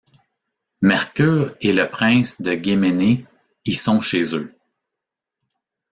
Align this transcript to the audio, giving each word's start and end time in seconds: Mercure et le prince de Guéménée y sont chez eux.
Mercure 0.81 1.53
et 1.61 1.71
le 1.73 1.87
prince 1.87 2.41
de 2.41 2.55
Guéménée 2.55 3.27
y 3.65 3.75
sont 3.75 4.01
chez 4.01 4.33
eux. 4.33 4.51